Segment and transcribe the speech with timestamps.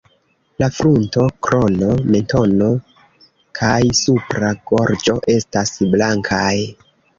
[0.61, 2.71] La frunto, krono, mentono
[3.61, 6.53] kaj supra gorĝo estas blankaj.